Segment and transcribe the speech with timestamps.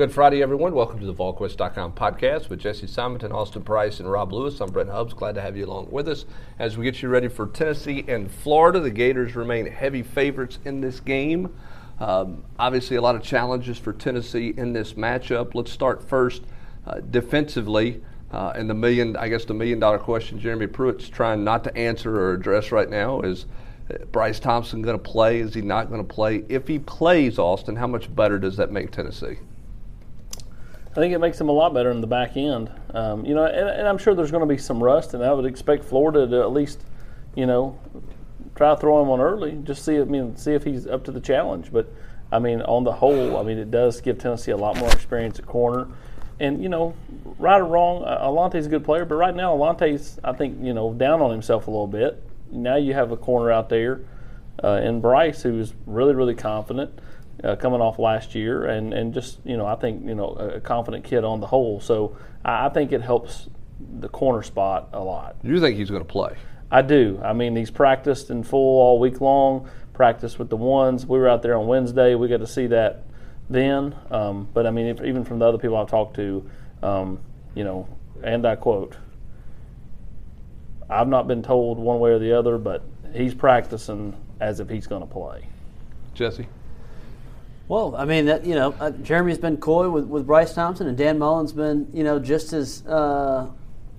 [0.00, 0.72] Good Friday, everyone.
[0.72, 4.58] Welcome to the VolQuest.com podcast with Jesse Simonton, Austin Price, and Rob Lewis.
[4.62, 5.12] I'm Brent Hubbs.
[5.12, 6.24] Glad to have you along with us
[6.58, 8.80] as we get you ready for Tennessee and Florida.
[8.80, 11.54] The Gators remain heavy favorites in this game.
[11.98, 15.54] Um, obviously, a lot of challenges for Tennessee in this matchup.
[15.54, 16.44] Let's start first
[16.86, 18.00] uh, defensively.
[18.32, 21.76] Uh, and the million, I guess, the million dollar question Jeremy Pruitt's trying not to
[21.76, 23.44] answer or address right now is
[23.92, 25.40] uh, Bryce Thompson going to play?
[25.40, 26.42] Is he not going to play?
[26.48, 29.36] If he plays, Austin, how much better does that make Tennessee?
[30.92, 32.70] I think it makes them a lot better in the back end.
[32.92, 35.32] Um, you know, and, and, I'm sure there's going to be some rust, and I
[35.32, 36.80] would expect Florida to at least,
[37.36, 37.78] you know,
[38.56, 39.98] try throw him on early, just see.
[39.98, 41.72] I mean, see if he's up to the challenge.
[41.72, 41.92] But
[42.32, 45.38] I mean, on the whole, I mean, it does give Tennessee a lot more experience
[45.38, 45.86] at corner.
[46.40, 46.94] And you know,
[47.38, 50.74] right or wrong, uh, Alontae's a good player, but right now Alontae's, I think, you
[50.74, 52.22] know, down on himself a little bit.
[52.50, 54.00] Now you have a corner out there,
[54.62, 56.98] uh, and Bryce, who's really, really confident
[57.42, 60.60] uh, coming off last year, and, and just you know I think you know a
[60.60, 61.80] confident kid on the whole.
[61.80, 63.48] So I, I think it helps
[63.98, 65.36] the corner spot a lot.
[65.42, 66.36] You think he's going to play?
[66.70, 67.20] I do.
[67.22, 69.68] I mean, he's practiced in full all week long.
[69.92, 71.04] Practiced with the ones.
[71.04, 72.14] We were out there on Wednesday.
[72.14, 73.04] We got to see that
[73.48, 73.94] then.
[74.10, 76.48] Um, but I mean, if, even from the other people I've talked to,
[76.82, 77.18] um,
[77.54, 77.88] you know,
[78.22, 78.96] and I quote,
[80.88, 82.82] I've not been told one way or the other, but
[83.14, 85.46] he's practicing as if he's going to play.
[86.14, 86.48] Jesse.
[87.70, 90.98] Well, I mean that you know uh, Jeremy's been coy with, with Bryce Thompson, and
[90.98, 92.84] Dan Mullen's been you know just as.
[92.84, 93.48] Uh,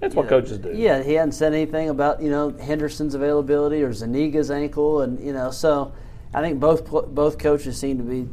[0.01, 0.73] That's what know, coaches do.
[0.75, 5.31] Yeah, he hadn't said anything about you know Henderson's availability or Zuniga's ankle, and you
[5.31, 5.93] know so
[6.33, 8.27] I think both both coaches seem to be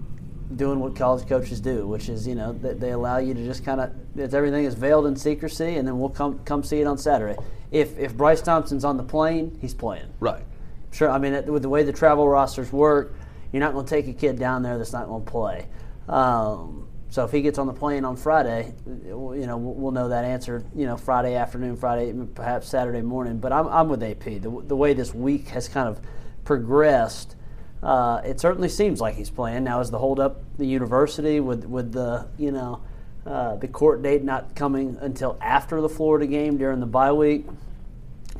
[0.56, 3.64] doing what college coaches do, which is you know that they allow you to just
[3.64, 6.98] kind of everything is veiled in secrecy, and then we'll come come see it on
[6.98, 7.36] Saturday.
[7.70, 10.12] If if Bryce Thompson's on the plane, he's playing.
[10.18, 10.42] Right.
[10.90, 11.08] Sure.
[11.08, 13.14] I mean, with the way the travel rosters work
[13.52, 15.66] you're not going to take a kid down there that's not going to play.
[16.08, 20.24] Um, so if he gets on the plane on Friday, you know we'll know that
[20.24, 20.62] answer.
[20.74, 23.38] You know Friday afternoon, Friday perhaps Saturday morning.
[23.38, 24.24] But I'm, I'm with AP.
[24.24, 26.00] The, the way this week has kind of
[26.44, 27.34] progressed,
[27.82, 29.80] uh, it certainly seems like he's playing now.
[29.80, 32.82] Is the hold up the university with with the you know
[33.24, 37.46] uh, the court date not coming until after the Florida game during the bye week?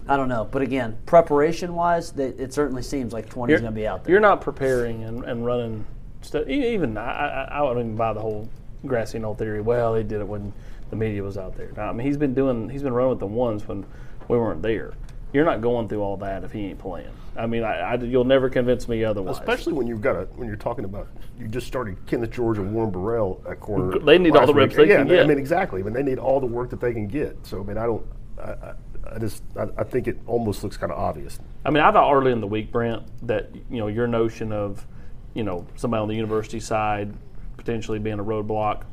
[0.09, 3.77] I don't know, but again, preparation wise, it certainly seems like 20 is going to
[3.79, 4.13] be out there.
[4.13, 5.85] You're not preparing and, and running
[6.23, 6.49] stuff.
[6.49, 8.49] Even I, I, I wouldn't even buy the whole
[8.87, 9.61] grassy knoll theory.
[9.61, 10.53] Well, he did it when
[10.91, 11.73] the media was out there.
[11.77, 13.85] Now, I mean, he's been doing, he's been running with the ones when
[14.29, 14.95] we weren't there.
[15.33, 17.13] You're not going through all that if he ain't playing.
[17.37, 19.39] I mean, I, I, you'll never convince me otherwise.
[19.39, 21.07] Especially when you've got a when you're talking about
[21.39, 23.99] you just started Kenneth George and Warren Burrell at corner.
[23.99, 24.89] They need all the reps week.
[24.89, 25.21] they yeah, can get.
[25.23, 25.81] I mean, exactly.
[25.81, 27.37] I mean, they need all the work that they can get.
[27.47, 28.07] So, I mean, I don't.
[28.41, 28.73] I,
[29.11, 31.39] I just I, I think it almost looks kind of obvious.
[31.65, 34.87] I mean, I thought early in the week, Brent, that you know your notion of
[35.35, 37.15] you know somebody on the university side
[37.57, 38.85] potentially being a roadblock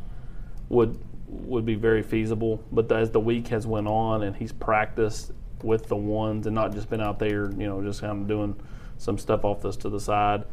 [0.69, 2.63] would would be very feasible.
[2.71, 5.31] But as the week has went on and he's practiced
[5.63, 8.55] with the ones and not just been out there, you know, just kind of doing
[8.97, 10.43] some stuff off this to the side,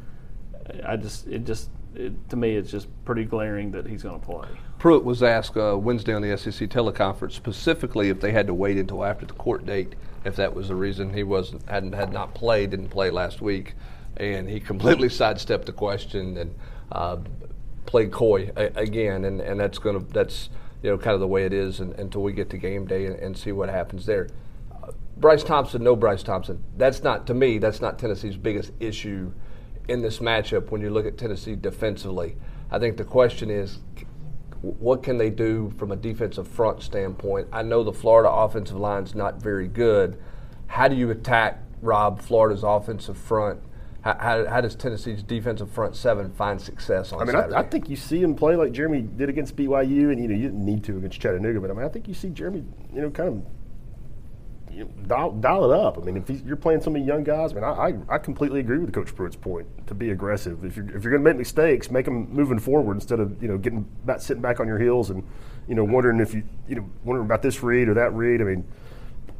[0.86, 4.24] I just it just it, to me, it's just pretty glaring that he's going to
[4.24, 4.48] play.
[4.78, 8.76] Pruitt was asked uh, Wednesday on the SEC teleconference specifically if they had to wait
[8.76, 9.94] until after the court date,
[10.24, 13.74] if that was the reason he wasn't hadn't had not played, didn't play last week,
[14.16, 16.54] and he completely sidestepped the question and
[16.90, 17.18] uh,
[17.86, 20.50] played coy a- again, and, and that's going to that's
[20.82, 23.06] you know kind of the way it is and, until we get to game day
[23.06, 24.28] and, and see what happens there.
[24.82, 26.62] Uh, Bryce Thompson, no Bryce Thompson.
[26.76, 27.58] That's not to me.
[27.58, 29.32] That's not Tennessee's biggest issue
[29.88, 32.36] in this matchup when you look at Tennessee defensively.
[32.70, 33.78] I think the question is
[34.62, 37.48] what can they do from a defensive front standpoint?
[37.52, 40.18] I know the Florida offensive line is not very good.
[40.68, 43.60] How do you attack, Rob, Florida's offensive front?
[44.02, 47.54] How, how, how, does Tennessee's defensive front seven find success on I mean, Saturday?
[47.54, 50.34] I, I, think you see him play like Jeremy did against BYU, and you know
[50.34, 53.00] you didn't need to against Chattanooga, but I mean I think you see Jeremy, you
[53.00, 53.42] know, kind of
[54.74, 55.98] you know, dial, dial it up.
[55.98, 58.60] I mean, if you're playing so many young guys, I mean, I, I, I, completely
[58.60, 60.64] agree with Coach Pruitt's point to be aggressive.
[60.64, 63.48] If you're if you're going to make mistakes, make them moving forward instead of you
[63.48, 65.22] know getting back, sitting back on your heels and
[65.68, 68.40] you know wondering if you you know wondering about this read or that read.
[68.40, 68.64] I mean,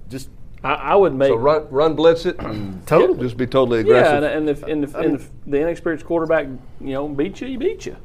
[0.09, 0.29] just
[0.63, 2.39] I, I, would make so run run blitz it
[2.87, 4.23] totally just be totally aggressive.
[4.23, 6.47] Yeah, and, and if and if, and if the inexperienced quarterback
[6.81, 7.97] you know beat you, he beats you.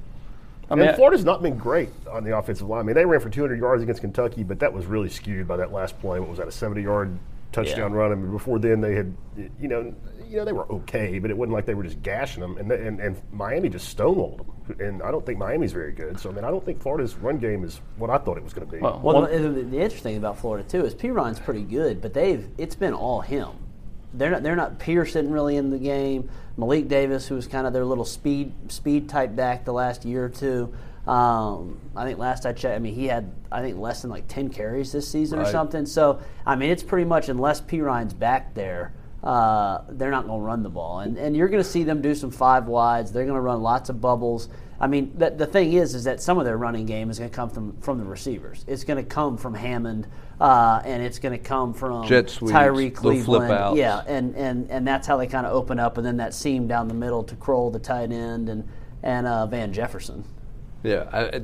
[0.69, 2.81] I mean, and Florida's not been great on the offensive line.
[2.81, 5.57] I mean, they ran for 200 yards against Kentucky, but that was really skewed by
[5.57, 6.19] that last play.
[6.19, 6.47] What was that?
[6.47, 7.17] A 70-yard
[7.51, 7.97] touchdown yeah.
[7.97, 8.11] run.
[8.11, 9.15] I mean, before then they had,
[9.59, 9.93] you know,
[10.29, 12.57] you know they were okay, but it wasn't like they were just gashing them.
[12.57, 14.79] And and, and Miami just stonewalled them.
[14.79, 16.19] And I don't think Miami's very good.
[16.19, 18.53] So I mean, I don't think Florida's run game is what I thought it was
[18.53, 18.81] going to be.
[18.81, 22.47] Well, well the, the, interesting thing about Florida too is Perine's pretty good, but they've
[22.57, 23.51] it's been all him.
[24.13, 26.29] They're not they're not Pearson really in the game.
[26.57, 30.25] Malik Davis, who was kind of their little speed speed type back the last year
[30.25, 30.73] or two.
[31.07, 34.27] Um, I think last I checked, I mean, he had I think less than like
[34.27, 35.85] ten carries this season or something.
[35.85, 38.93] So I mean, it's pretty much unless Perine's back there,
[39.23, 42.01] uh, they're not going to run the ball, and and you're going to see them
[42.01, 43.11] do some five wides.
[43.11, 44.49] They're going to run lots of bubbles.
[44.79, 47.29] I mean, the, the thing is, is that some of their running game is going
[47.29, 48.65] to come from from the receivers.
[48.67, 50.07] It's going to come from Hammond,
[50.39, 53.77] uh, and it's going to come from Jet sweeps, Tyrie Cleveland.
[53.77, 56.67] Yeah, and, and and that's how they kind of open up, and then that seam
[56.67, 58.67] down the middle to Krull, the tight end, and
[59.03, 60.23] and uh, Van Jefferson.
[60.83, 61.41] Yeah, I,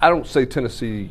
[0.00, 1.10] I- don't say Tennessee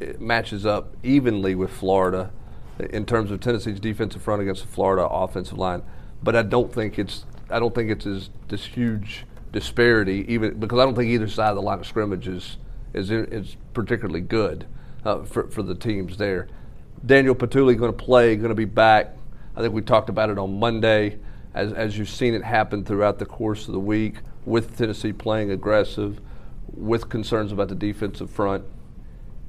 [0.00, 2.30] uh, matches up evenly with Florida
[2.78, 5.82] in terms of Tennessee's defensive front against the Florida offensive line,
[6.22, 10.78] but I don't think it's I don't think it's as this huge disparity even because
[10.78, 12.56] I don't think either side of the line of scrimmage is
[12.94, 14.66] is, is particularly good
[15.06, 16.48] uh, for for the teams there.
[17.04, 19.14] Daniel Bituli going to play, going to be back.
[19.54, 21.18] I think we talked about it on Monday,
[21.54, 25.50] as, as you've seen it happen throughout the course of the week with Tennessee playing
[25.50, 26.20] aggressive,
[26.72, 28.64] with concerns about the defensive front.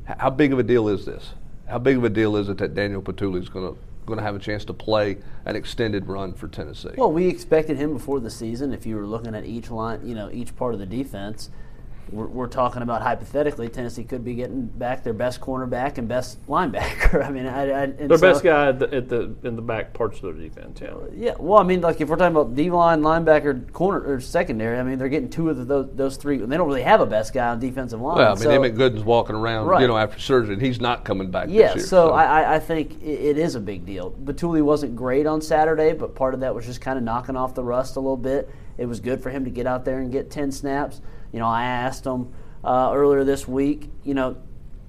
[0.05, 1.33] How big of a deal is this?
[1.67, 4.23] How big of a deal is it that Daniel Bituli is going to going to
[4.23, 6.93] have a chance to play an extended run for Tennessee?
[6.97, 8.73] Well, we expected him before the season.
[8.73, 11.49] If you were looking at each line, you know, each part of the defense,
[12.11, 16.45] we're, we're talking about hypothetically, Tennessee could be getting back their best cornerback and best
[16.47, 17.25] linebacker.
[17.25, 19.61] I mean, I, I, and Their so- best guy at the, at the in the
[19.61, 20.79] back parts of their defense.
[20.81, 20.93] Yeah.
[21.15, 24.77] Yeah, well, I mean, like if we're talking about D line, linebacker, corner, or secondary,
[24.79, 26.41] I mean, they're getting two of the, those, those three.
[26.41, 28.17] And they don't really have a best guy on defensive line.
[28.17, 29.81] well, I mean, so, Emmett Gooden's walking around, Right.
[29.81, 31.85] you know, after surgery, and he's not coming back Yeah, this year.
[31.87, 34.11] so, I, I- I think i- it is a big deal.
[34.11, 37.53] Bituli wasn't great on Saturday, but part of that was just kind of knocking off
[37.55, 38.49] the rust a little bit.
[38.77, 41.01] It was good for him to get out there and get 10 snaps.
[41.37, 44.37] You know, I asked him uh, earlier this week, you know,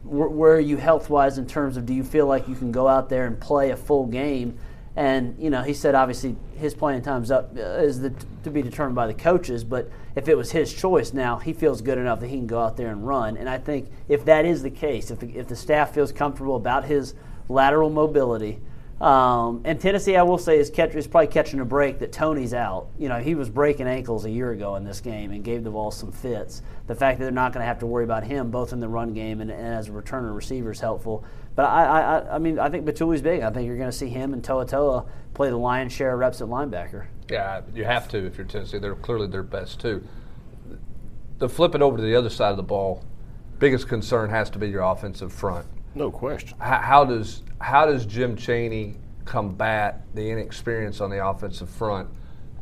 [0.03, 2.89] where, are you health wise in terms of do you feel like you can go
[2.89, 4.59] out there and play a full game?
[4.97, 8.15] And you know, he said obviously his playing time's up uh, is the,
[8.45, 9.62] to be determined by the coaches.
[9.62, 12.61] But if it was his choice now, he feels good enough that he can go
[12.61, 13.37] out there and run.
[13.37, 16.56] And I think if that is the case, if the, if the staff feels comfortable
[16.56, 17.12] about his
[17.50, 18.59] lateral mobility,
[19.00, 22.53] um, and Tennessee, I will say, is, catch, is probably catching a break that Toney's
[22.53, 22.89] out.
[22.99, 25.71] You know, he was breaking ankles a year ago in this game and gave the
[25.71, 26.62] ball some fits.
[26.89, 28.89] The fact that they're not going to have to worry about him both in the
[28.89, 31.25] run game and, and as a returner receiver is helpful.
[31.55, 33.43] But I, I, I- I mean, I think Bituli's big.
[33.43, 36.41] I think you're going to see him and To'oTo'o play the lion's share of reps
[36.41, 37.06] at linebacker.
[37.31, 38.79] Yeah, you have to if you're Tennessee.
[38.79, 40.03] They're clearly their best too.
[41.41, 43.05] To flip it over to the other side of the ball,
[43.61, 45.67] biggest concern has to be your offensive front.
[45.95, 46.56] No question.
[46.59, 52.08] How, how does how does Jim Chaney combat the inexperience on the offensive front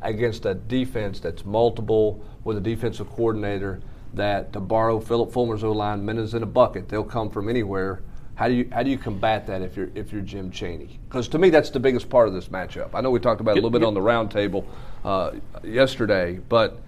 [0.02, 3.80] against a defense that's multiple with a defensive coordinator
[4.14, 6.88] that, to borrow Philip Fulmer's O line, men is in a bucket.
[6.88, 8.02] They'll come from anywhere.
[8.34, 11.00] How do you how do you combat that if you're if you're Jim Chaney?
[11.08, 12.90] Because to me, that's the biggest part of this matchup.
[12.92, 14.66] I know we talked about it a little bit on the roundtable
[15.04, 15.32] uh,
[15.64, 16.78] yesterday, but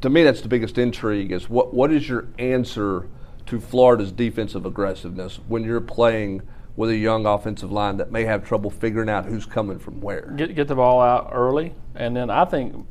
[0.00, 3.08] to me, that's the biggest intrigue: is what what is your answer
[3.44, 6.40] to Florida's defensive aggressiveness when you're playing
[6.76, 10.32] with a young offensive line that may have trouble figuring out who's coming from where?
[10.36, 12.86] Get get the ball out early, and then I think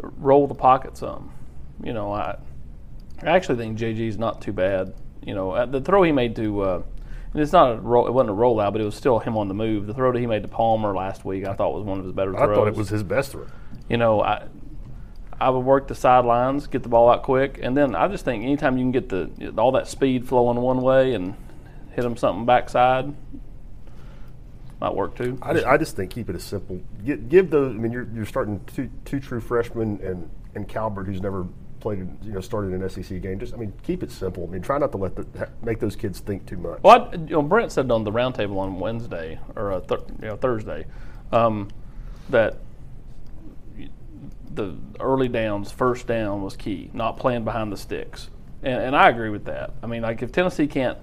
[0.00, 1.32] roll the pocket some.
[1.82, 2.36] You know, I
[3.22, 4.94] I actually think JG's not too bad.
[5.22, 6.60] You know, uh, the throw he made to.
[6.60, 6.82] Uh,
[7.32, 9.48] and it's not a roll, it wasn't a rollout, but it was still him on
[9.48, 9.88] the move.
[9.88, 12.14] The throw that he made to Palmer last week, I thought was one of his
[12.14, 12.50] better I throws.
[12.50, 13.48] I thought it was his best throw.
[13.88, 14.46] you know, I
[15.40, 18.44] I would work the sidelines, get the ball out quick, and then I just think
[18.44, 21.34] anytime you can get the all that speed flowing one way and
[21.94, 23.14] hit them something backside,
[24.80, 25.38] might work too.
[25.42, 26.80] I, I just think keep it as simple.
[27.04, 27.74] Give, give those.
[27.74, 31.46] I mean, you're, you're starting two, two true freshmen and and Calvert, who's never
[31.80, 33.38] played, you know, started an SEC game.
[33.38, 34.44] Just, I mean, keep it simple.
[34.44, 36.80] I mean, try not to let the, make those kids think too much.
[36.82, 40.28] Well, I, you know, Brent said on the roundtable on Wednesday or uh, th- you
[40.28, 40.86] know, Thursday
[41.30, 41.68] um,
[42.30, 42.56] that
[44.54, 48.30] the early downs, first down was key, not playing behind the sticks,
[48.62, 49.74] and, and I agree with that.
[49.82, 50.96] I mean, like if Tennessee can't,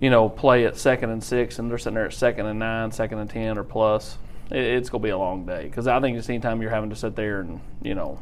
[0.00, 2.92] you know, play at second and six, and they're sitting there at second and nine,
[2.92, 4.18] second and ten or plus,
[4.50, 5.64] it, it's going to be a long day.
[5.64, 8.20] Because I think just anytime you're having to sit there and you know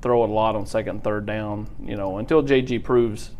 [0.00, 3.30] throw it a lot on second and third down, you know, until JG proves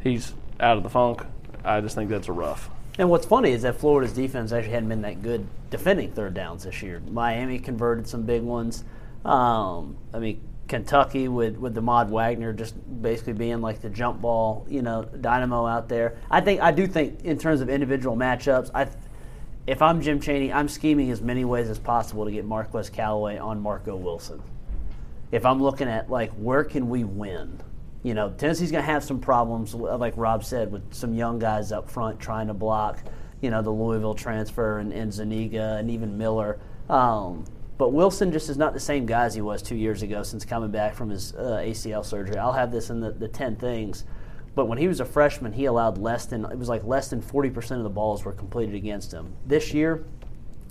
[0.00, 1.22] he's out of the funk,
[1.64, 2.70] I just think that's a rough.
[2.98, 6.64] And what's funny is that Florida's defense actually hadn't been that good defending third downs
[6.64, 7.00] this year.
[7.08, 8.84] Miami converted some big ones.
[9.24, 14.22] Um, I mean, Kentucky with with the Mod Wagner just basically being like the jump
[14.22, 16.16] ball, you know, dynamo out there.
[16.30, 18.88] I think I do think in terms of individual matchups, I.
[19.66, 23.36] If I'm Jim Chaney, I'm scheming as many ways as possible to get Marquez Callaway
[23.36, 24.42] on Marco Wilson.
[25.30, 27.60] If I'm looking at like where can we win,
[28.02, 31.72] you know, Tennessee's going to have some problems, like Rob said, with some young guys
[31.72, 32.98] up front trying to block,
[33.42, 36.58] you know, the Louisville transfer and, and Zuniga and even Miller.
[36.88, 37.44] Um,
[37.80, 40.44] But Wilson just is not the same guy as he was two years ago since
[40.44, 42.36] coming back from his uh, ACL surgery.
[42.36, 44.04] I'll have this in the, the 10 things.
[44.54, 47.22] But when he was a freshman, he allowed less than, it was like less than
[47.22, 49.32] 40% of the balls were completed against him.
[49.46, 50.04] This year,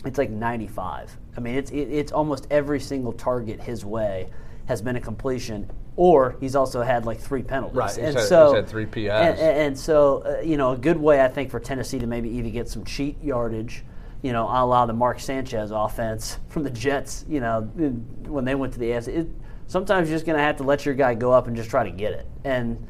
[0.06, 1.18] it's like 95.
[1.36, 4.30] I mean, it's, it, it's almost every single target his way
[4.68, 7.76] has been a completion, or he's also had like three penalties.
[7.76, 9.10] Right, he's and had- so, he's had three PIs.
[9.10, 12.30] And, and so, uh, you know, a good way I think for Tennessee to maybe
[12.30, 13.84] either get some cheat yardage,
[14.22, 18.56] you know, a la the Mark Sanchez offense from the Jets, you know, when they
[18.56, 19.08] went to the AFC.
[19.10, 19.28] It,
[19.68, 21.84] sometimes you're just going to have to let your guy go up and just try
[21.84, 22.28] to get it.
[22.44, 22.86] And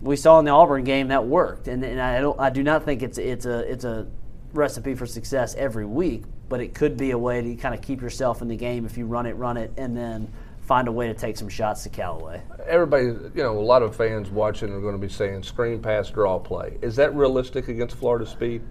[0.00, 2.84] we saw in the Auburn game that worked, and, and I don't, I do not
[2.84, 4.06] think it's it's a it's a
[4.52, 8.00] recipe for success every week, but it could be a way to kind of keep
[8.00, 11.08] yourself in the game if you run it, run it, and then find a way
[11.08, 12.42] to take some shots to Callaway.
[12.66, 16.10] Everybody, you know, a lot of fans watching are going to be saying screen pass,
[16.10, 16.78] draw play.
[16.82, 18.62] Is that realistic against Florida speed?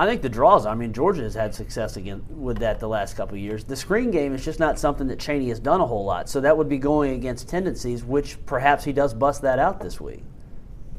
[0.00, 0.64] I think the draws.
[0.64, 3.64] I mean, Georgia has had success again with that the last couple of years.
[3.64, 6.26] The screen game is just not something that Chaney has done a whole lot.
[6.26, 10.00] So that would be going against tendencies, which perhaps he does bust that out this
[10.00, 10.22] week.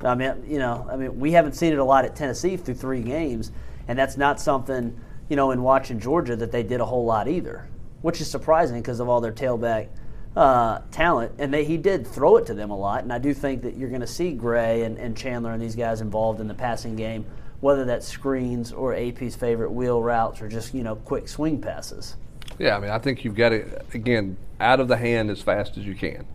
[0.01, 2.75] I mean, you know, I mean, we haven't seen it a lot at Tennessee through
[2.75, 3.51] three games,
[3.87, 4.95] and that's not something,
[5.29, 7.67] you know, in watching Georgia that they did a whole lot either,
[8.03, 9.87] which is surprising because of all their tailback
[10.35, 11.31] uh, talent.
[11.39, 13.75] And they, he did throw it to them a lot, and I do think that
[13.75, 16.95] you're going to see Gray and, and Chandler and these guys involved in the passing
[16.95, 17.25] game,
[17.61, 22.17] whether that's screens or AP's favorite wheel routes or just you know quick swing passes.
[22.59, 25.77] Yeah, I mean, I think you've got to again out of the hand as fast
[25.77, 26.25] as you can.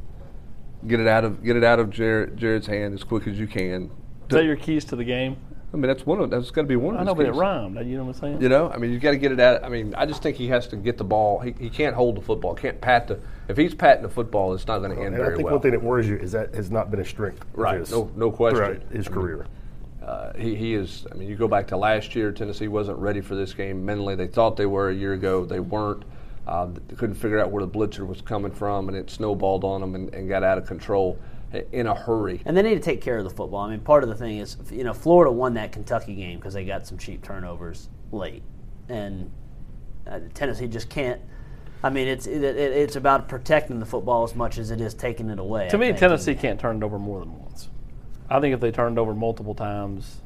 [0.86, 3.46] Get it out of get it out of Jared, Jared's hand as quick as you
[3.46, 3.90] can.
[4.28, 5.36] Is that your keys to the game?
[5.72, 7.32] I mean, that's one of that's got to be one of I know, but it
[7.32, 7.76] rhymed.
[7.86, 8.40] You know what I'm saying?
[8.40, 9.64] You know, I mean, you got to get it out.
[9.64, 11.40] I mean, I just think he has to get the ball.
[11.40, 12.54] He, he can't hold the football.
[12.54, 13.20] Can't pat the.
[13.48, 15.54] If he's patting the football, it's not going to end And I think well.
[15.54, 17.44] one thing that worries you is that has not been a strength.
[17.52, 17.88] Right.
[17.90, 18.56] No- no question.
[18.56, 19.46] Throughout his career.
[20.06, 21.04] Uh, he, he is.
[21.10, 22.30] I mean, you go back to last year.
[22.30, 24.14] Tennessee wasn't ready for this game mentally.
[24.14, 25.44] They thought they were a year ago.
[25.44, 26.04] They weren't.
[26.46, 29.80] Uh, they couldn't figure out where the blitzer was coming from, and it snowballed on
[29.80, 31.18] them and, and got out of control
[31.72, 32.40] in a hurry.
[32.44, 33.60] And they need to take care of the football.
[33.60, 36.54] I mean, part of the thing is, you know, Florida won that Kentucky game because
[36.54, 38.44] they got some cheap turnovers late,
[38.88, 39.30] and
[40.06, 41.20] uh, Tennessee just can't.
[41.82, 44.94] I mean, it's it, it, it's about protecting the football as much as it is
[44.94, 45.68] taking it away.
[45.68, 45.98] To I me, think.
[45.98, 47.68] Tennessee can't turn it over more than once.
[48.28, 50.20] I think if they turned over multiple times,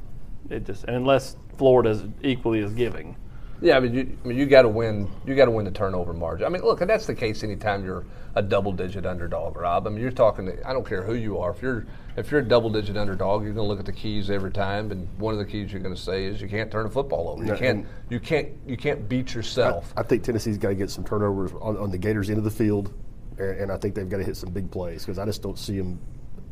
[0.49, 3.17] it just and unless Florida's equally as giving.
[3.63, 5.11] Yeah, I mean, you, I mean, you got to win.
[5.27, 6.47] You got to win the turnover margin.
[6.47, 9.87] I mean, look, and that's the case anytime you're a double-digit underdog, Rob.
[9.87, 10.47] I mean, you're talking.
[10.47, 11.51] To, I don't care who you are.
[11.51, 14.51] If you're if you're a double-digit underdog, you're going to look at the keys every
[14.51, 16.91] time, and one of the keys you're going to say is you can't turn a
[16.91, 17.45] football over.
[17.45, 17.87] You can't.
[18.09, 18.49] You can't.
[18.67, 19.93] You can't beat yourself.
[19.95, 22.51] I think Tennessee's got to get some turnovers on, on the Gators' end of the
[22.51, 22.95] field,
[23.39, 25.59] and, and I think they've got to hit some big plays because I just don't
[25.59, 26.01] see them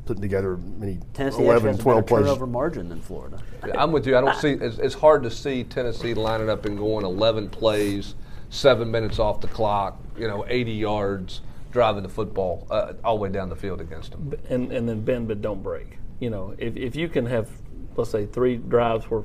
[0.09, 2.25] putting together many Tennessee actually 11, has a 12 better plays.
[2.25, 3.43] turnover margin than Florida.
[3.77, 4.17] I'm with you.
[4.17, 4.53] I don't see.
[4.53, 8.15] It's, it's hard to see Tennessee lining up and going 11 plays,
[8.49, 10.01] seven minutes off the clock.
[10.17, 14.13] You know, 80 yards, driving the football uh, all the way down the field against
[14.13, 14.33] them.
[14.49, 15.99] and and then bend but don't break.
[16.21, 17.51] You know, if if you can have
[17.97, 19.25] let's say three drives where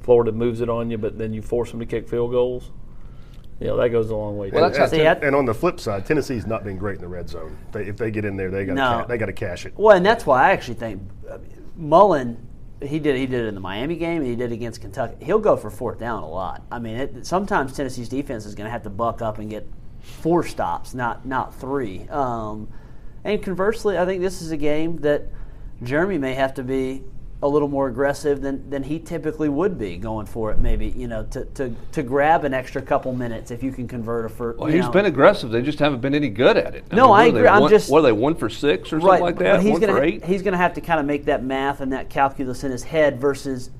[0.00, 2.70] Florida moves it on you, but then you force them to kick field goals,
[3.60, 4.50] you know that goes a long way.
[4.50, 4.76] Well, too.
[4.78, 7.28] that's how See, and on the flip side, Tennessee's not been great in the red
[7.28, 7.56] zone.
[7.72, 8.82] They, if they get in there, they got No.
[8.82, 9.74] ca- they got to cash it.
[9.76, 11.38] Well, and that's why I actually think uh,
[11.76, 12.44] Mullen.
[12.80, 13.16] He did.
[13.16, 15.24] He did it in the Miami game, and he did it against Kentucky.
[15.24, 16.62] He'll go for fourth down a lot.
[16.70, 19.66] I mean, it, sometimes Tennessee's defense is going to have to buck up and get
[20.00, 22.06] four stops, not not three.
[22.08, 22.68] Um,
[23.24, 25.24] and conversely, I think this is a game that
[25.82, 27.02] Jeremy may have to be
[27.40, 30.58] a little more aggressive than, than he typically would be going for it.
[30.58, 34.24] Maybe you know to, to, to grab an extra couple minutes if you can convert
[34.24, 34.58] a first.
[34.58, 35.50] Well, he's been aggressive.
[35.50, 36.90] They just haven't been any good at it.
[36.92, 37.46] No, what I agree.
[37.46, 39.60] I'm one- just- what are they one for six or something like that?
[39.62, 40.24] He's one gonna for eight.
[40.24, 43.20] he's gonna have to kind of make that math and that calculus in his head
[43.20, 43.70] versus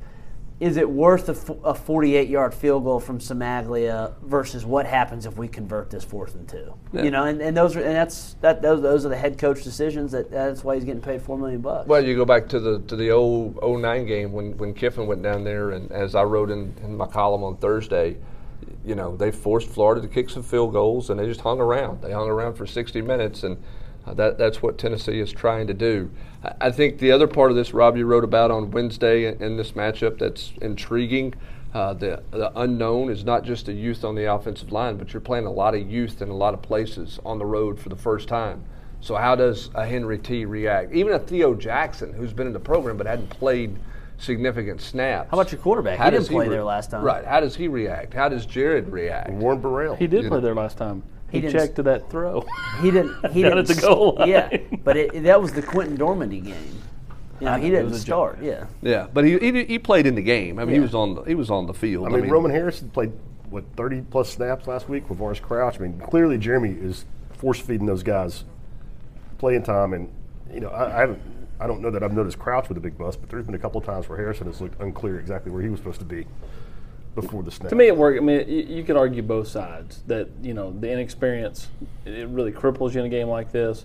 [0.60, 5.46] is it worth a 48 yard field goal from Cimaglia versus what happens if we
[5.46, 6.74] convert this fourth and two?
[6.92, 7.04] Yeah.
[7.04, 9.62] You know, and, and those are and that's that those, those are the head coach
[9.62, 10.10] decisions.
[10.10, 11.86] That that's why he's getting paid four million bucks.
[11.86, 15.22] Well, you go back to the to the 0, 09 game when, when Kiffin went
[15.22, 18.16] down there, and as I wrote in, in my column on Thursday,
[18.84, 22.02] you know they forced Florida to kick some field goals, and they just hung around.
[22.02, 23.62] They hung around for 60 minutes, and
[24.08, 26.10] uh, that that's what Tennessee is trying to do.
[26.42, 29.42] I, I think the other part of this, Rob, you wrote about on Wednesday in,
[29.42, 31.34] in this matchup that's intriguing.
[31.74, 35.20] Uh, the the unknown is not just the youth on the offensive line, but you're
[35.20, 37.96] playing a lot of youth in a lot of places on the road for the
[37.96, 38.64] first time.
[39.00, 40.92] So how does a Henry T react?
[40.92, 43.78] Even a Theo Jackson, who's been in the program but hadn't played
[44.16, 45.30] significant snaps.
[45.30, 45.98] How about your quarterback?
[45.98, 47.04] How He didn't play there last time.
[47.04, 47.24] Right.
[47.24, 48.14] How does he react?
[48.14, 49.30] How does Jared react?
[49.30, 49.94] Warren Burrell.
[49.94, 50.44] he did you play know.
[50.44, 51.04] there last time.
[51.30, 52.46] He, He checked to that throw.
[52.80, 53.14] he didn't.
[53.32, 54.28] He didn't at the goal line.
[54.28, 56.74] Yeah, but it, that was the Quinten Dormady game.
[57.40, 58.34] You know, he didn't was joke.
[58.34, 58.42] start.
[58.42, 58.66] Yeah.
[58.82, 60.58] Yeah, but he, he he played in the game.
[60.58, 62.08] I mean, he was on the, he was on the field.
[62.08, 63.12] I mean, Roman Harris had played
[63.48, 65.76] what 30 plus snaps last week with Morris Crouch.
[65.78, 68.42] I mean, clearly Jeremy is force feeding those guys
[69.38, 70.10] playing time, and
[70.52, 71.20] you know, I, I haven't.
[71.60, 73.58] I don't know that I've noticed Crouch with a big bust, but there's been a
[73.60, 76.26] couple of times where Harrison has looked unclear exactly where he was supposed to be
[77.20, 77.70] before the snap.
[77.70, 78.20] To me, it worked.
[78.20, 81.68] I mean, you, you could argue both sides that you know the inexperience
[82.04, 83.84] it really cripples you in a game like this,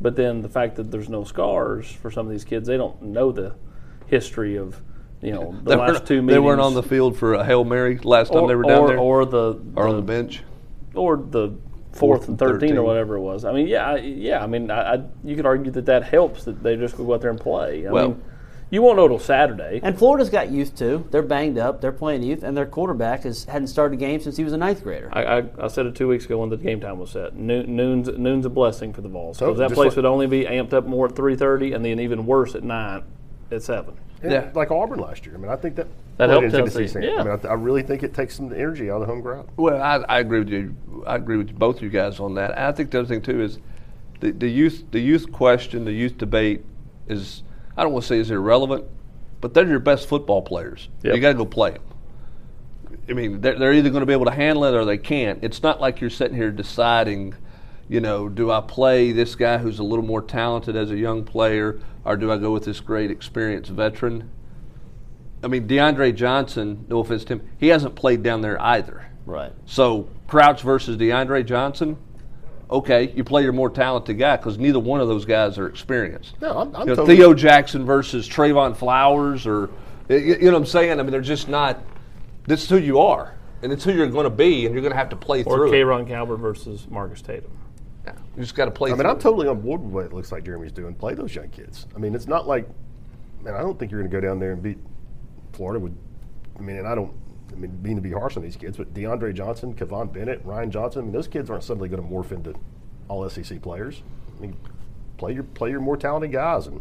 [0.00, 3.00] but then the fact that there's no scars for some of these kids, they don't
[3.02, 3.54] know the
[4.06, 4.80] history of
[5.20, 6.32] you know the They last weren't, two meetings.
[6.34, 8.80] they weren't on the field for a hail mary last time or, they were down
[8.80, 10.42] or, there, or the, or on the bench.
[10.94, 11.54] or the
[11.92, 12.78] Fourth fourth and and thirteen 13.
[12.78, 13.44] or whatever it was.
[13.44, 14.42] I mean, yeah, I- yeah.
[14.42, 17.20] I mean, I, I, you could argue that that helps that they just go out
[17.20, 17.86] there and play.
[17.86, 18.22] I Well- mean,
[18.72, 19.78] you won't know till Saturday.
[19.82, 21.06] And Florida's got youth too.
[21.10, 21.80] They're banged up.
[21.82, 24.56] They're playing youth, and their quarterback has hadn't started a game since he was a
[24.56, 25.10] ninth grader.
[25.12, 27.36] I, I, I said it two weeks ago when the game time was set.
[27.36, 30.26] Noon, noon's noon's a blessing for the Vols So, because that place like- would only
[30.26, 33.04] be amped up more at three thirty, and then even worse at nine,
[33.50, 33.94] at seven.
[34.24, 34.50] Yeah.
[34.54, 35.34] like Auburn last year.
[35.34, 37.00] I mean, I think that That played helped in Tennessee.
[37.00, 37.20] Yeah.
[37.20, 39.48] I mean, I, I really think it takes some energy out of the home crowd.
[39.56, 40.74] Well, I, I agree with you.
[41.06, 42.56] I agree with both of you guys on that.
[42.56, 43.58] I think the other thing too is
[44.20, 46.64] the, the youth the youth question, the youth debate
[47.08, 47.42] is
[47.76, 48.84] I don't want to say is irrelevant,
[49.40, 50.88] but they're your best football players.
[51.02, 51.14] Yep.
[51.14, 51.82] You got to go play them.
[53.08, 55.42] I mean, they're, they're either going to be able to handle it or they can't.
[55.42, 57.34] It's not like you're sitting here deciding,
[57.88, 61.24] you know, do I play this guy who's a little more talented as a young
[61.24, 64.30] player, or do I go with this great experienced veteran?
[65.42, 69.10] I mean, DeAndre Johnson, no offense to him, he hasn't played down there either.
[69.26, 69.52] Right.
[69.66, 71.96] So Crouch versus DeAndre Johnson,
[72.72, 76.34] okay, you play your more talented guy because neither one of those guys are experienced.
[76.40, 77.16] No, I'm, I'm You know, totally.
[77.16, 79.70] Theo Jackson versus Trevon Flowers, or
[80.08, 80.98] you, you know what I'm saying?
[80.98, 81.80] I mean, they're just not.
[82.46, 84.92] This is who you are, and it's who you're going to be, and you're going
[84.92, 85.70] to have to play Or through.
[85.70, 85.82] K.
[85.82, 86.08] it.
[86.08, 87.50] Calvert versus Marcus Tatum.
[88.04, 88.90] Yeah, You just got to play.
[88.90, 89.20] I mean, I'm it.
[89.20, 90.94] totally on board with what it looks like Jeremy's doing.
[90.94, 91.86] Play those young kids.
[91.94, 92.66] I mean, it's not like,
[93.42, 94.78] man, I don't think you're going to go down there and beat
[95.52, 95.96] Florida with.
[96.58, 97.12] I mean, and I don't.
[97.52, 100.70] I mean, being to be harsh on these kids, but DeAndre Johnson, Kivon Bennett, Ryan
[100.70, 101.02] Johnson.
[101.02, 102.54] I mean, those kids aren't suddenly going to morph into
[103.08, 104.02] all SEC players.
[104.36, 104.56] I mean,
[105.18, 106.80] play your play your more talented guys, and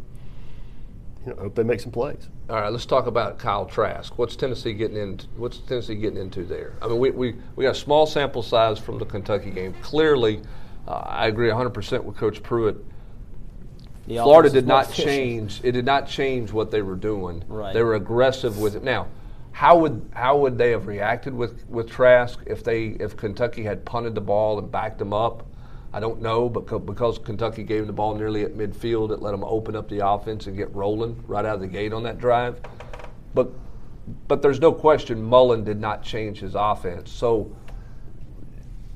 [1.26, 2.30] you know, hope they make some plays.
[2.50, 4.18] All right, let's talk about Kyle Trask.
[4.18, 5.28] What's Tennessee getting into?
[5.38, 6.74] What's Tennessee getting into there?
[6.82, 9.74] I mean, we, we, we got a small sample size from the Kentucky game.
[9.82, 10.42] Clearly,
[10.88, 12.84] uh, I agree 100% with Coach Pruitt.
[14.08, 15.08] The Florida did not efficient.
[15.08, 15.62] change.
[15.64, 17.44] It did not change what they were doing.
[17.48, 17.74] Right.
[17.74, 18.84] They were aggressive with it.
[18.84, 19.08] Now,
[19.52, 23.86] how would how would they have reacted with, with Trask if they if Kentucky had
[23.86, 25.46] punted the ball and backed them up?
[25.94, 29.44] I don't know, but because Kentucky gave the ball nearly at midfield, it let them
[29.44, 32.62] open up the offense and get rolling right out of the gate on that drive.
[33.34, 33.50] But
[34.28, 37.12] but there's no question Mullen did not change his offense.
[37.12, 37.54] So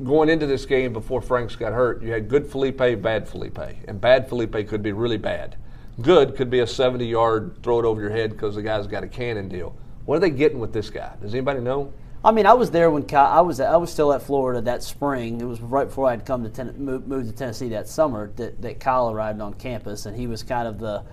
[0.04, 4.00] going into this game before Franks got hurt, you had good Feleipe, bad Feleipe, and
[4.00, 5.58] bad Feleipe could be really bad.
[6.02, 9.08] Good could be a 70-yard throw it over your head because the guy's got a
[9.08, 9.76] cannon deal.
[10.06, 11.13] What are they getting with this guy?
[11.22, 11.91] Does anybody know?
[12.24, 14.82] I mean, I was there when Kyle, I was I was still at Florida that
[14.82, 15.41] spring.
[15.41, 18.32] It was right before I had come to ten, move, moved to Tennessee that summer
[18.38, 21.04] that, that Kyle arrived on campus, and he was kind of the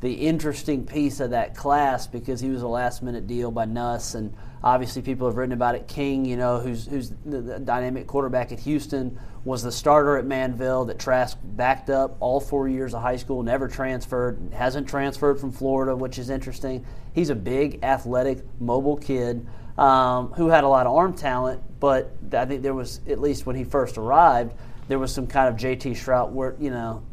[0.00, 4.14] the interesting piece of that class because he was a last minute deal by Nuss,
[4.14, 5.88] and obviously people have written about it.
[5.88, 10.24] King, you know, who's who's the, the dynamic quarterback at Houston, was the starter at
[10.24, 15.40] Manvel that Trask backed up all four years of high school, never transferred, hasn't transferred
[15.40, 16.84] from Florida, which is interesting.
[17.14, 19.46] He's a big, athletic, mobile kid
[19.78, 23.46] um, who had a lot of arm talent, but I think there was at least
[23.46, 24.54] when he first arrived,
[24.88, 27.04] there was some kind of JT Shrout where you know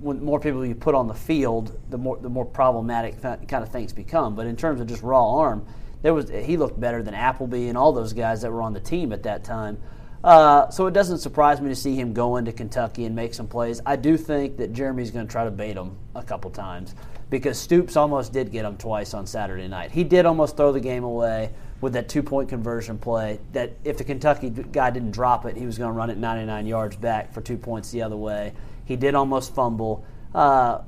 [0.00, 3.68] when more people you put on the field, the more the more problematic kind of
[3.68, 4.34] things become.
[4.34, 5.66] But in terms of just raw arm,
[6.02, 8.80] there was he looked better than Appleby and all those guys that were on the
[8.80, 9.78] team at that time.
[10.22, 13.46] Uh, so it doesn't surprise me to see him go into Kentucky and make some
[13.46, 13.80] plays.
[13.86, 16.94] I do think that Jeremy's going to try to bait him a couple times
[17.30, 19.92] because Stoops almost did get him twice on Saturday night.
[19.92, 23.38] He did almost throw the game away with that two point conversion play.
[23.52, 26.66] That if the Kentucky guy didn't drop it, he was going to run it 99
[26.66, 28.54] yards back for two points the other way.
[28.86, 30.04] He did almost fumble.
[30.34, 30.80] Uh,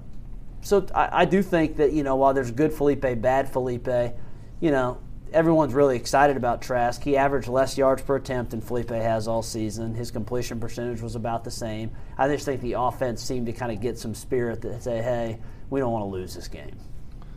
[0.63, 4.15] so I, I do think that you know while there's good Feleipe, bad Feleipe,
[4.61, 4.99] you know
[5.33, 7.01] everyone's really excited about Trask.
[7.03, 9.95] He averaged less yards per attempt than Feleipe has all season.
[9.95, 11.93] His completion percentage was about the same.
[12.19, 15.39] I just think the offense seemed to kind of get some spirit that say, hey,
[15.71, 16.77] we don't want to lose this game.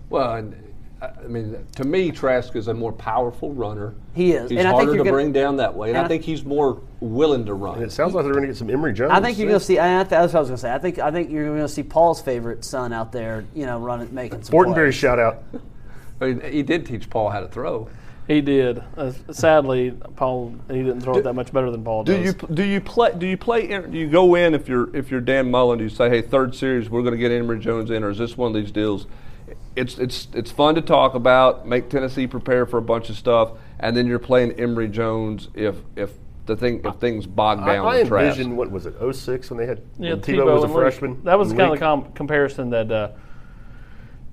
[0.10, 0.56] Well, and,
[1.04, 3.94] I I mean, to me, Trask is a more powerful runner.
[4.16, 4.50] He is.
[4.50, 6.08] He's And I think harder to gonna- bring down that way, and, and I I-
[6.08, 7.76] think he's more willing to run.
[7.76, 9.12] And it sounds like they're going to get some Emory Jones.
[9.14, 9.78] I think you're going to see.
[9.78, 10.74] I, that's what I was going to say.
[10.74, 13.78] I think I think you're going to see Paul's favorite son out there, you know,
[13.78, 14.52] running, making some.
[14.52, 14.96] Fortenberry plays.
[14.96, 15.44] shout out.
[16.24, 17.90] I mean, he did teach Paul how to throw.
[18.28, 18.82] He did.
[18.96, 22.26] Uh, sadly, Paul he didn't throw it that much better than Paul Do does.
[22.26, 25.20] you do you play do you play do you go in if you're if you're
[25.20, 28.02] Dan Mullen do you say hey third series we're going to get Emory Jones in
[28.02, 29.08] or is this one of these deals
[29.76, 33.54] it's it's it's fun to talk about, make Tennessee prepare for a bunch of stuff,
[33.80, 36.12] and then you're playing Emory Jones if if
[36.46, 37.86] the thing if things bog down.
[37.86, 38.38] I with Trask.
[38.38, 41.24] envisioned what was it 06 when they had Yeah, when Tebow, was a freshman.
[41.24, 43.10] That was and kind of the com- comparison that uh,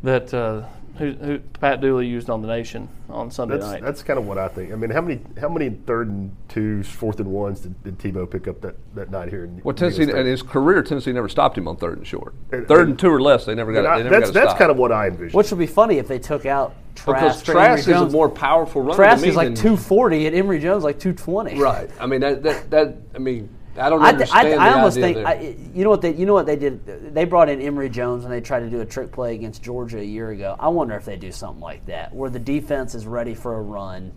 [0.02, 0.66] that uh,
[1.00, 3.82] who, who Pat Dooley used on the Nation on Sunday That's night.
[3.82, 4.72] that's kind of what I think.
[4.72, 8.30] I mean, how many how many third and twos, fourth and ones did, did Tebow
[8.30, 9.44] pick up that, that night here?
[9.44, 10.14] In Well, Tennessee State?
[10.14, 12.34] in his career, Tennessee never stopped him on third and short.
[12.52, 13.80] And- Third and- and two or less, they never got.
[13.80, 15.34] And I- they never that's got that's kind of what I envisioned.
[15.34, 17.48] Which would be funny if they took out because Trask.
[17.48, 18.94] or Emory Trask is a more powerful runner.
[18.94, 21.58] Trask to is like 240 and Emory Jones like 220.
[21.58, 21.88] Right.
[21.98, 24.48] I mean that that, that I mean I don't I, understand.
[24.48, 25.16] I, the I almost think.
[25.18, 28.24] I, you know what they you know what they did they brought in Emory Jones
[28.24, 30.56] and they tried to do a trick play against Georgia a year ago.
[30.58, 33.62] I wonder if they do something like that where the defense is ready for a
[33.62, 34.12] run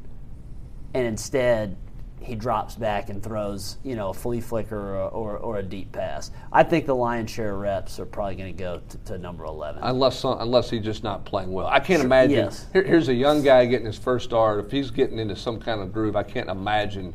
[0.94, 1.78] and instead
[2.24, 5.63] he drops back and throws you know a flea flicker or, a- or, or a
[5.63, 6.32] deep pass.
[6.52, 9.84] I think the lion's share of reps are probably going to go to, number 11.
[9.84, 11.68] unless some, unless he's just not playing well.
[11.68, 12.38] I can't imagine.
[12.38, 12.66] yes.
[12.74, 14.63] Here, here's a young guy getting his first start.
[14.66, 17.13] If he's getting into some kind of groove, I can't imagine.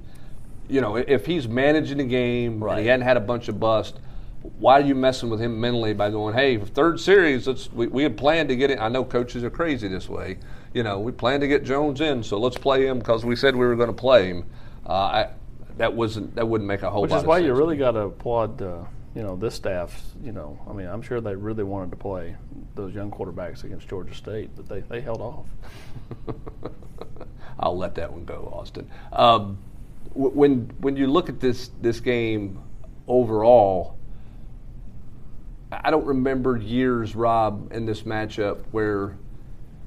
[0.69, 3.99] You know, if he's managing the game and he hadn't had a bunch of bust,
[4.59, 8.03] why are you messing with him mentally by going, "Hey, third series, let's we, we
[8.03, 10.39] had planned to get it." I know coaches are crazy this way.
[10.75, 13.57] You know, we planned to get Jones in, so let's play him because we said
[13.57, 14.45] we were going to play him.
[14.87, 15.31] Uh, I,
[15.79, 17.47] that wasn't that wouldn't make a whole Which lot is of why sense.
[17.47, 20.03] you really got to applaud, uh, you know, this staff.
[20.23, 22.37] You know, I mean, I'm sure they really wanted to play
[22.75, 25.47] those young quarterbacks against Georgia State, but they, they held off.
[27.61, 28.89] I'll let that one go, Austin.
[29.13, 29.78] Um, w-
[30.19, 32.61] when when you look at this this game
[33.07, 33.97] overall,
[35.71, 39.17] I don't remember years, Rob, in this matchup where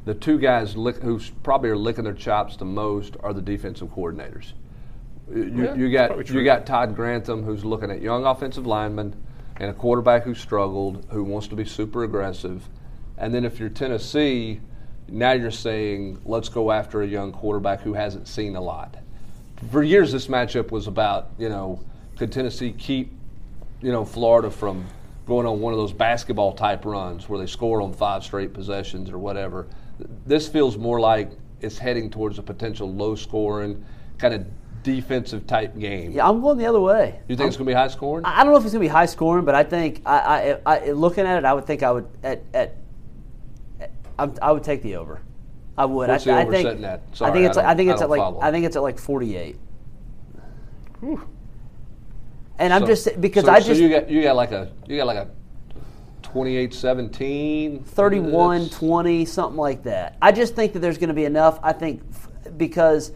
[0.06, 3.90] the two guys lick, who probably are licking their chops the most are the defensive
[3.90, 4.54] coordinators.
[5.30, 9.14] You, Yeah, you got you got Todd Grantham who's looking at young offensive linemen
[9.58, 12.68] and a quarterback who struggled, who wants to be super aggressive.
[13.18, 14.62] And then if you're Tennessee,
[15.10, 18.98] now you're saying let's go after a young quarterback who hasn't seen a lot.
[19.70, 21.80] For years, this matchup was about you know
[22.18, 23.12] could Tennessee keep
[23.82, 24.86] you know Florida from
[25.26, 29.10] going on one of those basketball type runs where they score on five straight possessions
[29.10, 29.68] or whatever.
[30.26, 33.86] This feels more like it's heading towards a potential low scoring
[34.18, 34.46] kind of
[34.84, 36.12] defensive type game.
[36.12, 37.20] yeah, I'm going the other way.
[37.28, 38.26] You think it's going to be high scoring?
[38.26, 40.76] I don't know if it's going to be high scoring, but I think I, I,
[40.78, 42.76] I looking at it, I would think I would at at,
[44.18, 45.22] I, I would take the over.
[45.78, 46.10] I would.
[46.10, 47.02] What's I, the I over think, at?
[47.22, 48.42] I think it's I I, think it's don't at like follow.
[48.42, 49.58] I think it's at like 48.
[52.60, 54.72] And I'm So- just because so- I so just you got you got like a
[54.88, 55.28] you got like a
[56.24, 60.18] 28-17 31, That's- 20, something like that.
[60.22, 61.60] I just think that there's going to be enough.
[61.62, 63.12] I think f- because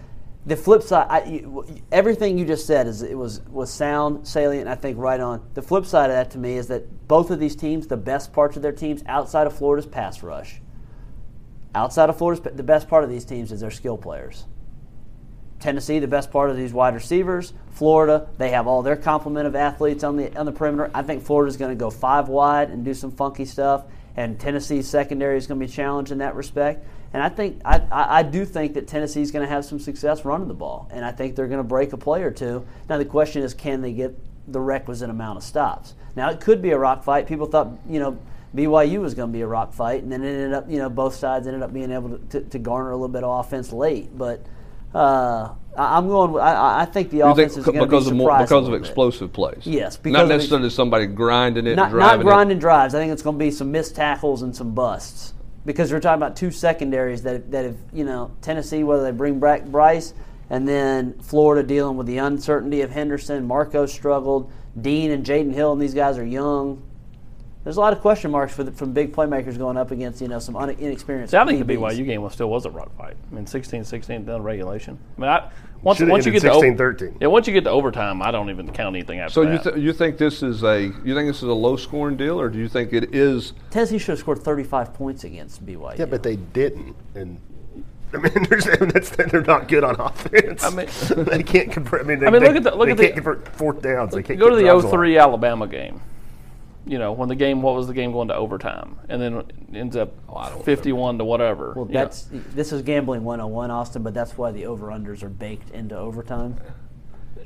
[0.45, 4.67] the flip side, I, you, everything you just said is it was was sound, salient.
[4.67, 5.41] I think right on.
[5.53, 8.33] The flip side of that to me is that both of these teams, the best
[8.33, 10.59] parts of their teams outside of Florida's pass rush,
[11.75, 14.45] outside of Florida, the best part of these teams is their skill players.
[15.59, 17.53] Tennessee, the best part of these wide receivers.
[17.71, 20.91] Florida, they have all their complement of athletes on the on the perimeter.
[20.93, 23.85] I think Florida's going to go five wide and do some funky stuff,
[24.15, 26.85] and Tennessee's secondary is going to be challenged in that respect.
[27.13, 30.49] And I think I, I, do think that Tennessee's going to have some success running
[30.49, 32.65] the ball, and I think they're going to break a play or two.
[32.89, 34.17] Now the question is, can they get
[34.51, 35.93] the requisite amount of stops?
[36.15, 37.25] Now it could be a rock fight.
[37.25, 38.17] People thought you know
[38.55, 40.89] BYU was going to be a rock fight, and then it ended up you know
[40.89, 43.71] both sides ended up being able to, to, to garner a little bit of offense
[43.71, 44.45] late, but.
[44.93, 46.39] Uh, I- I'm going.
[46.39, 48.63] I, I- think the offense think is going to be because of more, because of
[48.63, 48.85] little bit.
[48.87, 49.63] explosive plays?
[49.65, 52.61] Yes, because not ex- necessarily somebody grinding it, Not, not grinding it.
[52.61, 52.95] drives.
[52.95, 55.33] I think it's going to be some missed tackles and some busts
[55.65, 59.37] because we're talking about two secondaries that that have you know Tennessee whether they bring
[59.41, 60.13] back Bryce
[60.49, 63.45] and then Florida dealing with the uncertainty of Henderson.
[63.45, 64.49] Marco struggled.
[64.79, 66.81] Dean and Jaydon Hill and these guys are young.
[67.65, 70.27] There's a lot of question marks for the, from big playmakers going up against you
[70.27, 71.31] know some un, inexperienced.
[71.31, 73.17] See, I think the BYU game was still was a rock fight.
[73.31, 74.99] I mean, 16-16 done regulation.
[75.17, 75.49] I mean, I,
[75.81, 77.17] once once you get ended to o- 16-13.
[77.21, 79.63] yeah, once you get to overtime, I don't even count anything after that.
[79.63, 82.17] So you th- you think this is a you think this is a low scoring
[82.17, 83.53] deal, or do you think it is?
[83.71, 85.97] Tennessee should have scored 35 points against BYU.
[85.97, 86.95] Yeah, but they didn't.
[87.15, 87.41] And
[88.13, 88.31] I mean,
[88.93, 90.63] that's, they're not good on offense.
[90.63, 90.87] I mean-
[91.25, 92.01] they can't convert.
[92.01, 94.13] I mean, they, I mean, look at the- look they at the- fourth downs.
[94.13, 94.93] They can't Go to the drives alive.
[94.93, 95.99] 03 Alabama game.
[96.87, 98.97] You know, when the game, what was the game going to overtime?
[99.09, 99.43] And then
[99.73, 101.73] ends up Oh, I don't 51 to whatever.
[101.75, 101.99] Well, you know.
[102.01, 105.97] that's this is gambling 101, Austin, but that's why the over unders are baked into
[105.97, 106.57] overtime.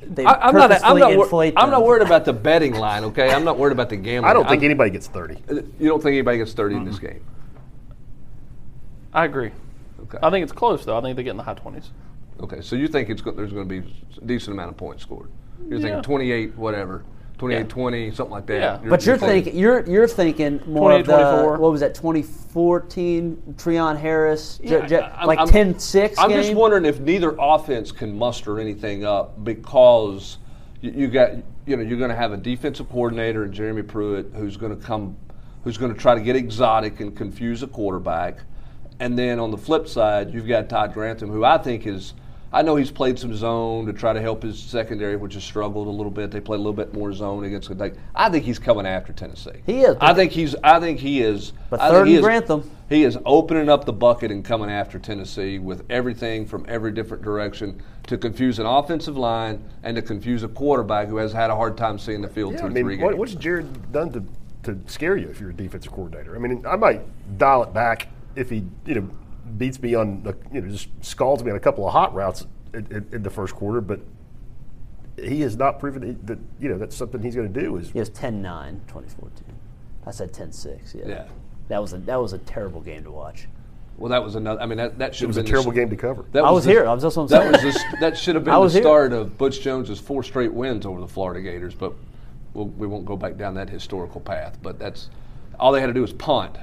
[0.02, 0.72] They I, I'm not.
[0.84, 1.14] I'm not.
[1.16, 3.04] wor- inflate I'm not worried about the betting line.
[3.04, 4.30] Okay, I'm not worried about the gambling.
[4.30, 5.34] I don't think I'm- anybody gets 30.
[5.48, 7.22] Uh, you don't think anybody gets 30 in this game?
[9.12, 9.50] I agree.
[10.02, 10.18] Okay.
[10.22, 10.96] I think it's close, though.
[10.96, 11.88] I think they get in the high 20s.
[12.40, 13.86] Okay, so you think it's go- there's going to be
[14.18, 15.30] a decent amount of points scored?
[15.68, 15.84] You're Yeah.
[15.86, 17.02] thinking 28, whatever,
[17.40, 18.60] 28-20, something like that.
[18.60, 18.88] Yeah.
[18.90, 23.96] But you're playing- thinking you're you're thinking more of the what was that 2014 Treon
[23.98, 26.42] Harris J- Yeah, J- I'm- like I'm- 10-6 I'm game.
[26.42, 30.38] just wondering if neither offense can muster anything up because
[30.80, 31.30] you, you got
[31.66, 34.82] you know you're going to have a defensive coordinator and Jeremy Pruitt who's going to
[34.84, 35.16] come
[35.64, 38.38] who's going to try to get exotic and confuse a quarterback,
[38.98, 42.14] and then on the flip side you've got Todd Grantham who I think is.
[42.52, 45.86] I know he's played some zone to try to help his secondary, which has struggled
[45.86, 46.32] a little bit.
[46.32, 47.96] They play a little bit more zone against Kentucky.
[48.14, 49.62] I think he's coming after Tennessee.
[49.66, 50.56] He is, I think he's.
[50.64, 51.52] I think he is.
[51.70, 52.70] But I think third he and Grantham.
[52.88, 57.22] he is opening up the bucket and coming after Tennessee with everything from every different
[57.22, 61.54] direction to confuse an offensive line and to confuse a quarterback who has had a
[61.54, 63.14] hard time seeing the field Yeah, through I mean, three games.
[63.14, 64.24] what's Jared done to,
[64.64, 66.34] to scare you if you're a defensive coordinator?
[66.34, 67.02] I mean, I might
[67.38, 69.10] dial it back if he, you know,
[69.58, 72.46] beats me on, the, you know, just scalds me on a couple of hot routes
[72.74, 74.00] in, in, in the first quarter, but
[75.22, 77.76] he has not proven that, that, you know, that's something he's going to do.
[77.76, 79.44] Is He was 10-9 2014.
[80.06, 80.94] I said 10-6.
[80.94, 81.08] Yeah.
[81.08, 81.28] Yeah.
[81.68, 83.46] That was a that was a terrible game to watch.
[83.96, 84.60] well, that was another.
[84.60, 86.24] I mean, that, that should it was a terrible the, game to cover.
[86.32, 86.86] That I was the- here.
[86.86, 87.74] I was just on That was saying.
[87.92, 88.82] the, that should have been the was here.
[88.82, 91.92] start of Butch Jones's four straight wins over the Florida Gators, but
[92.54, 94.58] we'll, we won't go back down that historical path.
[94.62, 95.10] But that's
[95.60, 96.56] all they had to do was punt,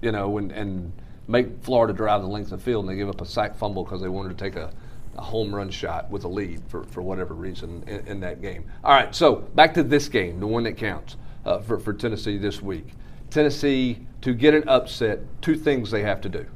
[0.00, 0.92] you know, and, and
[1.26, 3.84] make Florida drive the length of the field, and they give up a sack fumble
[3.84, 4.72] because they wanted to take a,
[5.16, 8.64] a home run shot with a lead for, for whatever reason in, in that game.
[8.82, 12.38] All right, so back to this game, the one that counts uh, for, for Tennessee
[12.38, 12.88] this week.
[13.30, 16.46] Tennessee, to get an upset, two things they have to do.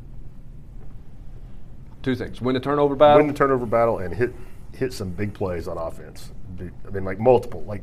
[2.02, 3.18] Two things: win the turnover battle.
[3.18, 4.32] Win the turnover battle and hit
[4.74, 6.30] hit some big plays on offense.
[6.60, 7.82] I mean, like multiple, like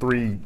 [0.00, 0.38] three,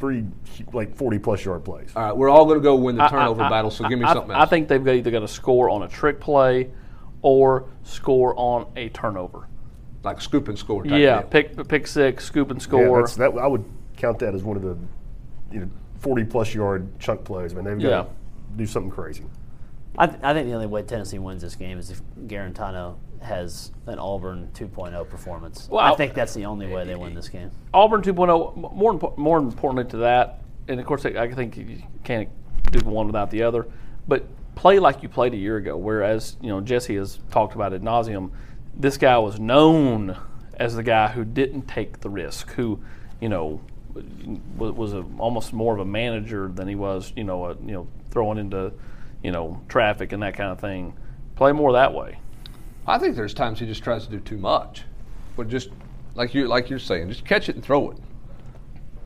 [0.00, 0.24] three,
[0.72, 1.90] like forty plus yard plays.
[1.96, 3.70] All right, we're all going to go win the turnover I- battle.
[3.70, 4.50] So I- give me I- something I else.
[4.50, 6.70] think they've either got to score on a trick play
[7.22, 9.48] or score on a turnover.
[10.02, 10.82] like scoop and score.
[10.84, 11.28] Type Yeah, deal.
[11.30, 13.00] pick pick six, scoop and Yeah, score.
[13.00, 13.64] that's, that I would
[13.96, 14.76] count that as one of the,
[15.50, 17.52] you know, forty plus yard chunk plays.
[17.52, 18.02] I mean, they've got Yeah.
[18.02, 18.08] to
[18.56, 19.24] do something crazy.
[19.96, 23.72] I, th- I think the only way Tennessee wins this game is if Guarantano has
[23.86, 25.68] an Auburn 2.0 performance.
[25.70, 27.50] Well, I think that's the only way they win this game.
[27.72, 28.56] Auburn 2.0.
[28.56, 32.28] m- More more importantly to that, and of course I think you can't
[32.70, 33.66] do one without the other.
[34.06, 35.76] But play like you played a year ago.
[35.76, 38.30] Whereas you know Jesse has talked about ad nauseum.
[38.76, 40.16] This guy was known
[40.56, 42.80] as the guy who didn't take the risk, who
[43.20, 43.60] you know
[44.56, 47.72] was, was a, almost more of a manager than he was you know a, you
[47.72, 48.72] know throwing into
[49.22, 50.94] you know traffic and that kind of thing.
[51.36, 52.18] Play more that way.
[52.86, 54.82] I think there's times he just tries to do too much,
[55.36, 55.70] but just
[56.14, 57.98] like you like you're saying, just catch it and throw it.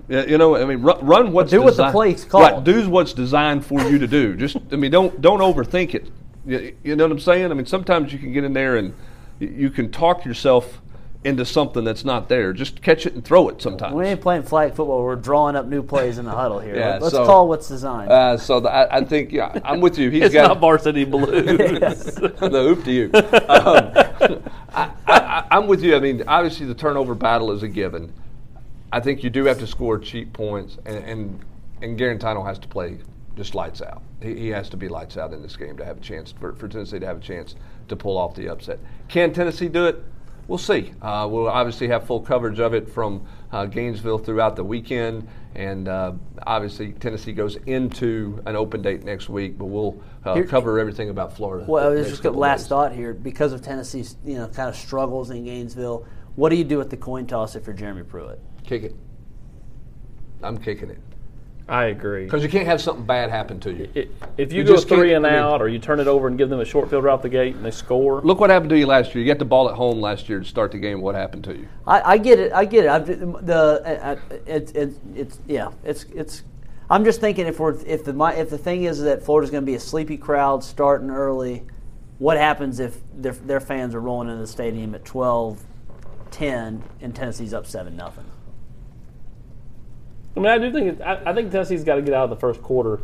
[0.08, 2.42] Yeah, you know, I mean, run, run what's do what the desi- play's called.
[2.42, 4.36] Right, do what's designed for you to do.
[4.36, 6.10] Just, I mean, don't don't overthink it.
[6.46, 7.50] You, you know what I'm saying?
[7.50, 8.94] I mean, sometimes you can get in there and
[9.38, 10.80] you can talk yourself
[11.24, 12.52] into something that's not there.
[12.52, 13.92] Just catch it and throw it sometimes.
[13.94, 15.02] We ain't playing flag football.
[15.02, 16.74] We're drawing up new plays in the huddle here.
[16.78, 18.10] Yeah, Let's so- call what's designed.
[18.10, 20.10] Uh, so the, I, I think yeah, I'm with you.
[20.10, 21.26] He's It's got not varsity blue.
[21.26, 23.10] the hoop to you.
[23.48, 24.42] Um,
[24.74, 25.96] I, I, I'm with you.
[25.96, 28.12] I mean, obviously the turnover battle is a given.
[28.92, 31.40] I think you do have to score cheap points, and and,
[31.82, 32.98] and Guarantano has to play
[33.36, 34.02] just lights out.
[34.22, 36.52] He, he has to be lights out in this game to have a chance for,
[36.54, 37.54] for Tennessee to have a chance
[37.88, 38.78] to pull off the upset.
[39.08, 40.02] Can Tennessee do it?
[40.48, 40.92] We'll see.
[41.02, 45.86] Uh, we'll obviously have full coverage of it from uh, Gainesville throughout the weekend, and
[45.86, 46.12] uh,
[46.46, 49.58] obviously Tennessee goes into an open date next week.
[49.58, 51.66] But we'll uh, Here- cover everything about Florida.
[51.68, 52.68] Well, next just got last days.
[52.68, 56.06] thought here because of Tennessee's you know kind of struggles in Gainesville.
[56.34, 58.40] What do you do with the coin toss if you're Jeremy Pruitt?
[58.64, 58.96] Kick it.
[60.42, 60.98] I'm kicking it
[61.68, 62.24] I agree.
[62.24, 63.88] because you can't have something bad happen to you.
[63.94, 66.06] I- If you, You go just three and I mean- out, or you turn it
[66.06, 68.40] over and give them a short field right out the gate and they score, Look
[68.40, 69.22] what happened to you last year.
[69.22, 71.00] You got the ball at home last year to start the game.
[71.02, 71.68] What happened to you?
[71.86, 72.52] I, I get it.
[72.52, 72.90] I get it.
[72.90, 75.70] I've, the uh, it, it, it's yeah.
[75.84, 76.42] It's it's.
[76.90, 79.62] I'm just thinking if we're if the my, if the thing is that Florida's going
[79.62, 81.64] to be a sleepy crowd starting early,
[82.18, 85.62] what happens if their, their fans are rolling into the stadium at 12,
[86.30, 88.24] 10, and Tennessee's up seven nothing?
[90.36, 92.30] I mean, I do think it, I, I think Tennessee's got to get out of
[92.30, 93.00] the first quarter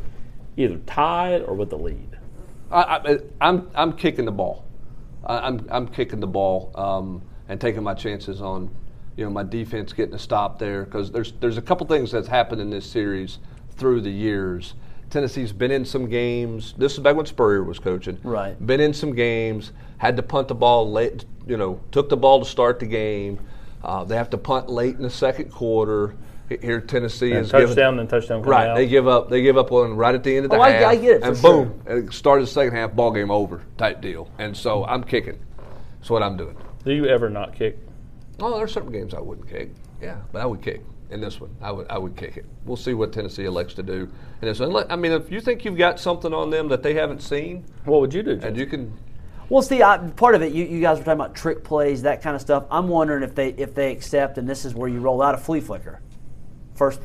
[0.56, 2.18] either tied or with the lead.
[2.70, 4.64] I, I, I'm I'm kicking the ball.
[5.24, 8.70] I, I'm I'm kicking the ball um, and taking my chances on,
[9.16, 12.28] you know, my defense getting a stop there because there's there's a couple things that's
[12.28, 13.38] happened in this series
[13.76, 14.74] through the years.
[15.10, 16.74] Tennessee's been in some games.
[16.76, 18.18] This is back when Spurrier was coaching.
[18.24, 18.54] Right.
[18.66, 19.72] Been in some games.
[19.98, 21.24] Had to punt the ball late.
[21.46, 23.38] You know, took the ball to start the game.
[23.82, 26.16] Uh, they have to punt late in the second quarter.
[26.48, 28.40] Here, Tennessee is given- touchdown and touchdown.
[28.42, 28.76] coming Right, out.
[28.76, 29.30] they give up.
[29.30, 30.84] They give up one right at the end of the Oh, half.
[30.84, 31.64] I get it, for and sure.
[31.64, 34.28] boom, it started the second half, ball game over type deal.
[34.38, 35.38] And so I'm kicking.
[35.98, 36.54] That's what I'm doing.
[36.84, 37.78] Do you ever not kick?
[38.40, 39.70] Oh, there's certain games I wouldn't kick.
[40.02, 40.82] Yeah, but I would kick.
[41.10, 41.50] in this one.
[41.62, 42.44] I would I would kick it.
[42.64, 44.08] We'll see what Tennessee elects to do
[44.42, 44.84] in this one.
[44.90, 48.00] I mean, if you think you've got something on them that they haven't seen, What
[48.00, 48.40] would you do?
[48.42, 48.92] and you can
[49.50, 52.20] Well, see, I, part of it, you, you guys were talking about trick plays, that
[52.22, 52.64] kind of stuff.
[52.70, 55.38] I'm wondering if they if they accept, and this is where you roll out a
[55.38, 56.00] flea flicker,
[56.74, 57.00] first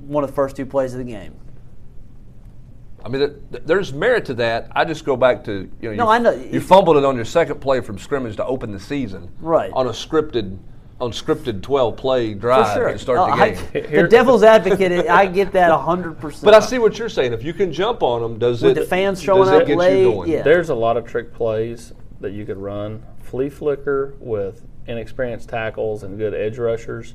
[0.00, 1.34] one of the first two plays of the game.
[3.04, 4.68] I mean, th- there's merit to that.
[4.72, 5.96] I just go back to you know.
[5.96, 6.30] No, you, I know.
[6.32, 9.28] You fumbled it on your second play from scrimmage to open the season.
[9.40, 9.72] Right.
[9.72, 10.56] On a scripted,
[11.00, 12.92] on scripted 12 play drive For sure.
[12.92, 13.44] to start No, the
[13.80, 13.88] game.
[13.90, 16.44] Here- the devil's advocate, I get that 100%.
[16.44, 17.32] but I see what you're saying.
[17.32, 18.80] If you can jump on them, does With it?
[18.82, 20.30] the fans showing does up it get late, you going?
[20.30, 20.42] yeah.
[20.42, 23.02] There's a lot of trick plays that you could run.
[23.20, 27.14] Flea flicker with inexperienced tackles and good edge rushers.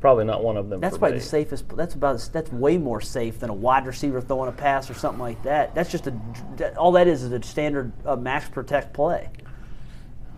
[0.00, 0.80] Probably not one of them.
[0.80, 1.20] That's for probably me.
[1.20, 1.76] the safest.
[1.76, 2.28] That's about.
[2.32, 5.74] That's way more safe than a wide receiver throwing a pass or something like that.
[5.74, 6.14] That's just a.
[6.56, 9.28] that- All that is is a standard uh, max protect play.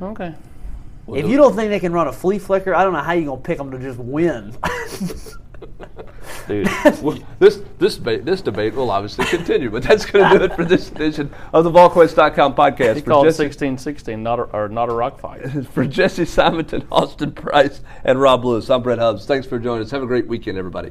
[0.03, 0.35] Okay.
[1.07, 3.01] Well, If the- you don't think they can run a flea flicker, I don't know
[3.01, 4.55] how you're gonna pick them to just win.
[6.49, 6.69] Dude.
[7.03, 10.55] Well, this this debate, this debate will obviously continue, but that's going to do it
[10.55, 12.95] for this edition of the VolQuest.com podcast.
[12.97, 15.43] He For called Jesse- 16-16 not a, or not a rock fight.
[15.73, 19.27] For Jesse Simonton, Austin Price, and Rob Lewis, I'm Brett Hubbs.
[19.27, 19.91] Thanks for joining us.
[19.91, 20.91] Have a great weekend, everybody.